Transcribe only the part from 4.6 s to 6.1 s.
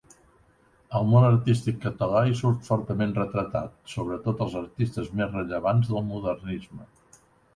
artistes més rellevants del